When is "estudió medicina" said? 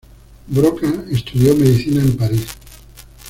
1.11-2.01